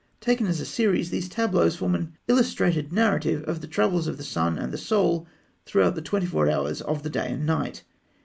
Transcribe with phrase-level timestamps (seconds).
[0.19, 4.23] Taken as a series, these tableaux form an illustrated narrative of the travels of the
[4.23, 5.27] sun and the Soul
[5.63, 7.83] throughout the twenty four hours of the day and night.